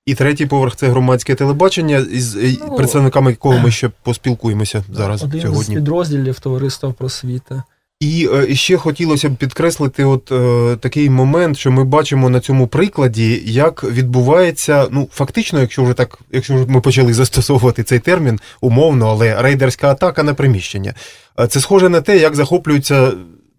І 0.06 0.14
третій 0.14 0.46
поверх 0.46 0.76
це 0.76 0.88
громадське 0.88 1.34
телебачення, 1.34 1.98
із 1.98 2.36
е, 2.36 2.56
Ну, 2.60 2.76
представниками 2.76 3.30
якого 3.30 3.58
ми 3.58 3.70
ще 3.70 3.90
поспілкуємося 4.02 4.84
зараз 4.92 5.22
Один 5.22 5.54
з 5.54 5.68
підрозділів 5.68 6.40
товариства 6.40 6.92
просвіти. 6.92 7.62
І 8.02 8.28
е, 8.34 8.54
ще 8.54 8.76
хотілося 8.76 9.28
б 9.28 9.36
підкреслити, 9.36 10.04
от 10.04 10.32
е, 10.32 10.76
такий 10.80 11.10
момент, 11.10 11.56
що 11.58 11.70
ми 11.70 11.84
бачимо 11.84 12.30
на 12.30 12.40
цьому 12.40 12.66
прикладі, 12.66 13.42
як 13.44 13.84
відбувається, 13.84 14.88
ну 14.90 15.08
фактично, 15.12 15.60
якщо 15.60 15.84
вже 15.84 15.94
так, 15.94 16.18
якщо 16.32 16.54
вже 16.54 16.66
ми 16.66 16.80
почали 16.80 17.14
застосовувати 17.14 17.82
цей 17.82 17.98
термін 17.98 18.40
умовно, 18.60 19.08
але 19.08 19.42
рейдерська 19.42 19.90
атака 19.90 20.22
на 20.22 20.34
приміщення. 20.34 20.94
Е, 21.40 21.46
Це 21.46 21.60
схоже 21.60 21.88
на 21.88 22.00
те, 22.00 22.18
як 22.18 22.36
захоплюються. 22.36 23.12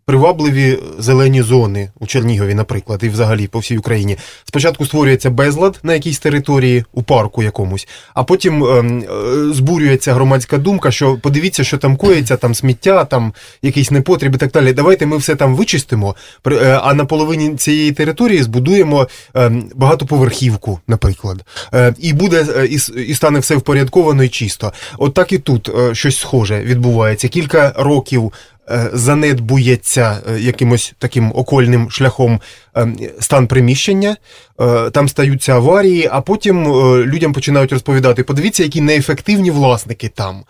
Привабливі 0.06 0.80
зелені 1.00 1.42
зони 1.42 1.90
у 2.00 2.08
Чернігові, 2.08 2.54
наприклад, 2.54 3.00
і 3.04 3.10
взагалі 3.10 3.48
по 3.48 3.60
всій 3.60 3.78
Україні. 3.78 4.18
Спочатку 4.44 4.86
створюється 4.86 5.30
безлад 5.30 5.80
на 5.84 5.94
якійсь 5.94 6.20
території, 6.20 6.86
у 6.94 7.04
парку 7.04 7.44
якомусь, 7.44 7.88
а 8.14 8.24
потім 8.24 8.64
ем, 8.64 9.00
е, 9.00 9.54
збурюється 9.54 10.14
громадська 10.14 10.58
думка, 10.58 10.92
що 10.92 11.18
подивіться, 11.18 11.64
що 11.64 11.78
там 11.78 11.96
коїться, 11.96 12.38
там 12.38 12.56
сміття, 12.56 13.06
там 13.06 13.34
якийсь 13.62 13.92
непотріб 13.92 14.36
і 14.36 14.38
так 14.38 14.52
далі. 14.52 14.74
Давайте 14.74 15.06
ми 15.06 15.18
все 15.18 15.36
там 15.36 15.56
вичистимо, 15.56 16.16
е, 16.48 16.80
а 16.84 16.94
на 16.94 17.06
половині 17.06 17.56
цієї 17.56 17.92
території 17.92 18.44
збудуємо 18.44 19.08
ем, 19.34 19.70
багатоповерхівку, 19.76 20.80
наприклад. 20.88 21.46
Е, 21.74 21.94
І 22.00 22.14
буде 22.14 22.46
е, 22.58 22.66
і, 22.66 22.76
і 23.08 23.16
стане 23.16 23.40
все 23.40 23.56
впорядковано 23.56 24.24
і 24.24 24.30
чисто. 24.30 24.74
От 24.98 25.14
так 25.14 25.32
і 25.32 25.38
тут 25.38 25.72
щось 25.94 26.20
схоже 26.20 26.64
відбувається. 26.64 27.28
Кілька 27.28 27.74
років. 27.78 28.32
Е, 28.70 28.89
Занедбується 28.93 30.17
е, 30.29 30.39
якимось 30.39 30.93
таким 31.00 31.32
окольним 31.36 31.91
шляхом 31.91 32.39
ем, 32.75 32.98
стан 33.20 33.48
приміщення, 33.48 34.17
е, 34.62 34.89
там 34.89 35.10
стаються 35.10 35.53
аварії, 35.53 36.10
а 36.12 36.22
потім 36.22 36.67
е, 36.67 37.05
людям 37.05 37.34
починають 37.34 37.72
розповідати: 37.72 38.24
подивіться, 38.24 38.63
які 38.63 38.82
неефективні 38.82 39.51
власники 39.51 40.10
там. 40.10 40.43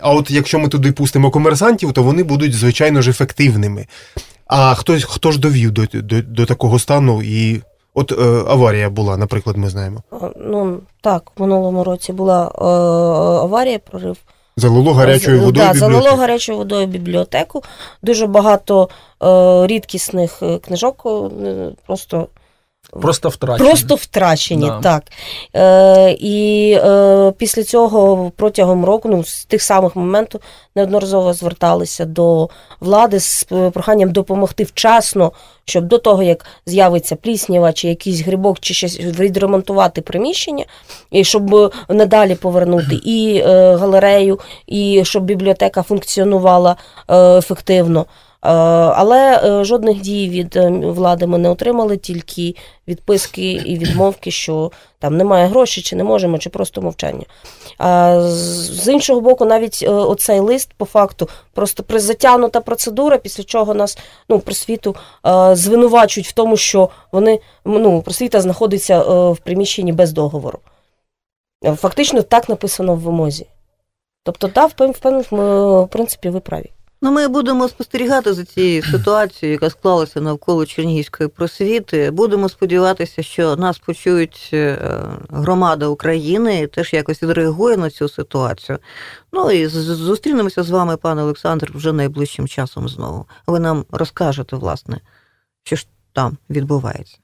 А 0.00 0.12
от 0.12 0.30
якщо 0.30 0.58
ми 0.58 0.68
туди 0.68 0.92
пустимо 0.92 1.30
комерсантів, 1.30 1.92
то 1.92 2.02
вони 2.02 2.22
будуть 2.22 2.54
звичайно 2.54 3.02
ж 3.02 3.10
ефективними. 3.10 3.86
А 4.46 4.74
хтось 4.74 5.04
хто 5.04 5.32
ж 5.32 5.40
довів 5.40 5.70
до, 5.70 5.86
до, 5.92 6.22
до 6.22 6.46
такого 6.46 6.78
стану 6.78 7.22
і. 7.22 7.60
От 7.98 8.12
е, 8.12 8.14
аварія 8.48 8.90
була, 8.90 9.16
наприклад, 9.16 9.56
ми 9.56 9.68
знаємо. 9.68 10.02
Е, 10.12 10.16
Ну, 10.36 10.80
так, 11.00 11.32
в 11.36 11.40
минулому 11.40 11.84
році 11.84 12.12
була 12.12 12.46
е, 12.46 12.64
аварія, 13.42 13.78
прорив 13.78 14.16
Залило 14.58 14.92
гарячою 14.92 15.40
водою. 15.40 15.68
Да, 15.72 15.78
залило 15.78 16.16
гарячою 16.16 16.58
водою 16.58 16.86
бібліотеку. 16.86 17.62
Дуже 18.02 18.26
багато 18.26 18.88
е, 19.22 19.66
рідкісних 19.66 20.42
е, 20.42 20.58
книжок 20.58 21.02
е, 21.06 21.70
просто, 21.86 22.28
Просто 22.92 23.28
втрачені. 23.28 23.68
просто 23.68 23.94
втрачені. 23.94 24.66
Да. 24.66 24.80
Так. 24.80 25.02
Е, 25.54 26.16
і 26.20 26.70
е, 26.84 27.32
після 27.38 27.62
цього 27.62 28.32
протягом 28.36 28.84
року, 28.84 29.08
ну, 29.08 29.24
з 29.24 29.44
тих 29.44 29.62
самих 29.62 29.96
моментів, 29.96 30.40
неодноразово 30.76 31.32
зверталися 31.32 32.04
до 32.04 32.48
влади 32.80 33.20
з 33.20 33.46
е, 33.52 33.70
проханням 33.70 34.12
допомогти 34.12 34.64
вчасно, 34.64 35.32
щоб 35.64 35.84
до 35.84 35.98
того, 35.98 36.22
як 36.22 36.46
з'явиться 36.66 37.16
пліснява 37.16 37.72
чи 37.72 37.88
якийсь 37.88 38.20
грибок, 38.20 38.60
чи 38.60 38.74
щось 38.74 39.00
відремонтувати 39.00 40.00
приміщення, 40.00 40.64
і 41.10 41.24
щоб 41.24 41.74
надалі 41.88 42.34
повернути 42.34 42.94
і 42.94 43.42
е, 43.46 43.76
галерею, 43.76 44.40
і 44.66 45.04
щоб 45.04 45.24
бібліотека 45.24 45.82
функціонувала 45.82 46.76
е, 47.08 47.38
ефективно. 47.38 48.06
Е, 48.42 48.48
Але 48.96 49.40
е, 49.44 49.64
жодних 49.64 50.00
дій 50.00 50.28
від 50.28 50.56
е, 50.56 50.68
влади 50.70 51.26
ми 51.26 51.38
не 51.38 51.48
отримали, 51.48 51.96
тільки 51.96 52.54
відписки 52.88 53.52
і 53.52 53.78
відмовки, 53.78 54.30
що 54.30 54.70
там 54.98 55.16
немає 55.16 55.46
грошей, 55.46 55.82
чи 55.82 55.96
не 55.96 56.04
можемо, 56.04 56.38
чи 56.38 56.50
просто 56.50 56.82
мовчання. 56.82 57.24
А 57.78 58.20
з- 58.20 58.88
іншого 58.92 59.20
боку, 59.20 59.44
навіть 59.44 59.84
оцей 59.88 60.40
лист, 60.40 60.70
по 60.76 60.84
факту, 60.84 61.28
просто 61.54 61.84
затягнута 61.98 62.60
процедура, 62.60 63.18
після 63.18 63.44
чого 63.44 63.74
нас 63.74 63.98
ну, 64.28 64.38
просвіту 64.40 64.96
звинувачують 65.52 66.28
в 66.28 66.32
тому, 66.32 66.56
що 66.56 66.88
вони 67.12 67.40
ну, 67.64 68.02
просвіта 68.02 68.40
знаходиться 68.40 68.98
в 69.30 69.38
приміщенні 69.38 69.92
без 69.92 70.12
договору. 70.12 70.58
Фактично 71.76 72.22
так 72.22 72.48
написано 72.48 72.94
в 72.94 72.98
вимозі. 72.98 73.46
Тобто, 74.26 74.48
так, 74.48 74.72
е, 74.80 74.92
в 75.80 75.88
принципі, 75.88 76.28
ви 76.28 76.40
праві. 76.40 76.70
Ну, 77.02 77.12
ми 77.12 77.28
будемо 77.28 77.68
спостерігати 77.68 78.32
за 78.32 78.44
цією 78.44 78.82
ситуацією, 78.90 79.52
яка 79.52 79.70
склалася 79.70 80.20
навколо 80.20 80.66
Чернігівської 80.66 81.28
просвіти. 81.28 82.10
Будемо 82.10 82.48
сподіватися, 82.48 83.22
що 83.22 83.56
нас 83.56 83.78
почують 83.78 84.50
е, 84.52 84.78
громада 85.30 85.86
України 85.86 86.60
і 86.60 86.66
теж 86.66 86.92
якось 86.92 87.22
відреагує 87.22 87.76
на 87.76 87.90
цю 87.90 88.08
ситуацію. 88.08 88.78
Ну 89.32 89.50
і 89.50 89.66
зустрінемося 89.66 90.62
з 90.62 90.70
вами, 90.70 90.96
пане 90.96 91.22
Олександр, 91.22 91.72
вже 91.74 91.92
найближчим 91.92 92.48
часом 92.48 92.88
знову. 92.88 93.26
Ви 93.46 93.60
нам 93.60 93.84
розкажете, 93.90 94.56
власне, 94.56 95.00
що 95.62 95.76
ж 95.76 95.86
там 96.12 96.38
відбувається. 96.50 97.18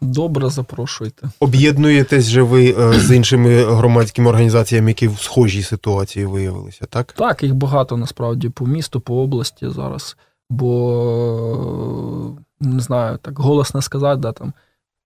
Добре, 0.00 0.50
запрошуйте. 0.50 1.28
Об'єднуєтесь 1.40 2.24
же 2.24 2.42
ви 2.42 2.74
е, 2.78 2.92
з 2.92 3.16
іншими 3.16 3.64
громадськими 3.64 4.28
організаціями, 4.28 4.90
які 4.90 5.08
в 5.08 5.18
схожій 5.18 5.62
ситуації 5.62 6.26
виявилися, 6.26 6.86
так? 6.86 7.12
Так, 7.12 7.42
їх 7.42 7.54
багато 7.54 7.96
насправді 7.96 8.48
по 8.48 8.66
місту, 8.66 9.00
по 9.00 9.22
області 9.22 9.70
зараз. 9.70 10.16
Бо 10.50 12.36
не 12.60 12.80
знаю, 12.80 13.18
так 13.22 13.38
голосно 13.38 13.82
сказати, 13.82 14.20
да, 14.20 14.32
там 14.32 14.52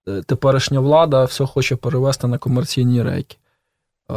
е, 0.08 0.22
теперішня 0.22 0.80
влада 0.80 1.24
все 1.24 1.46
хоче 1.46 1.76
перевести 1.76 2.26
на 2.26 2.38
комерційні 2.38 3.02
рейки. 3.02 3.36
Е, 4.10 4.14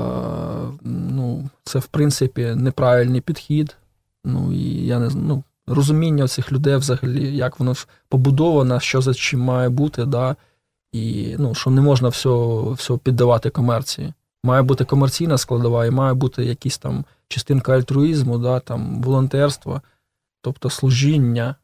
ну, 0.83 1.49
це, 1.63 1.79
в 1.79 1.85
принципі, 1.85 2.53
неправильний 2.55 3.21
підхід. 3.21 3.75
Ну, 4.23 4.53
і 4.53 4.85
я 4.85 4.99
не 4.99 5.09
знаю, 5.09 5.27
ну, 5.27 5.43
розуміння 5.69 6.27
цих 6.27 6.51
людей 6.51 6.75
взагалі, 6.75 7.35
як 7.35 7.59
воно 7.59 7.73
побудовано, 8.09 8.79
що 8.79 9.01
за 9.01 9.13
чим 9.13 9.39
має 9.39 9.69
бути, 9.69 10.05
да, 10.05 10.35
і 10.91 11.35
ну, 11.39 11.55
що 11.55 11.69
не 11.69 11.81
можна 11.81 12.09
все, 12.09 12.29
все 12.73 12.97
піддавати 12.97 13.49
комерції. 13.49 14.13
Має 14.43 14.61
бути 14.61 14.85
комерційна 14.85 15.37
складова, 15.37 15.85
і 15.85 15.91
має 15.91 16.13
бути 16.13 16.45
якісь 16.45 16.77
там 16.77 17.05
частинка 17.27 17.73
альтруїзму, 17.73 18.37
да, 18.37 18.59
там, 18.59 19.01
волонтерства, 19.01 19.81
тобто 20.41 20.69
служіння, 20.69 21.55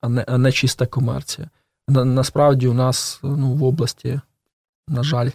а 0.00 0.08
не, 0.08 0.24
а 0.28 0.38
не 0.38 0.52
чиста 0.52 0.86
комерція. 0.86 1.50
На, 1.88 2.04
насправді 2.04 2.68
у 2.68 2.74
нас 2.74 3.20
ну, 3.22 3.52
в 3.54 3.64
області, 3.64 4.20
на 4.88 5.02
жаль, 5.02 5.30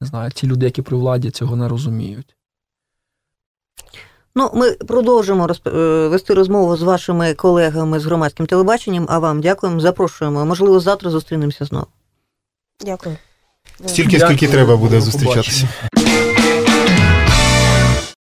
не 0.00 0.06
знаю, 0.06 0.30
ті 0.30 0.46
люди, 0.46 0.66
які 0.66 0.82
при 0.82 0.96
владі, 0.96 1.30
цього 1.30 1.56
не 1.56 1.68
розуміють. 1.68 2.36
Ну, 4.34 4.50
ми 4.54 4.70
продовжимо 4.70 5.46
розп- 5.46 5.76
е, 5.78 6.08
вести 6.08 6.34
розмову 6.34 6.76
з 6.76 6.82
вашими 6.82 7.34
колегами 7.34 8.00
з 8.00 8.04
громадським 8.04 8.46
телебаченням. 8.46 9.06
А 9.08 9.18
вам 9.18 9.40
дякуємо, 9.40 9.80
запрошуємо. 9.80 10.46
Можливо, 10.46 10.80
завтра 10.80 11.10
зустрінемося 11.10 11.64
знову. 11.64 11.86
Дякую. 12.84 13.16
Стільки, 13.86 14.20
скільки 14.20 14.48
треба 14.48 14.76
буде 14.76 15.00
зустрічатися. 15.00 15.68
побачення. 15.94 16.29